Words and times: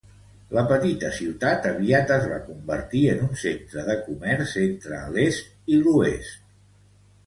La 0.57 0.61
petita 0.69 1.11
ciutat 1.17 1.67
aviat 1.73 2.15
es 2.17 2.25
va 2.33 2.41
convertir 2.47 3.03
en 3.13 3.23
un 3.29 3.39
centre 3.45 3.87
de 3.93 4.01
comerç 4.09 4.59
entre 4.67 5.07
l'est 5.15 5.57
i 5.77 5.83
l'oest. 5.87 6.47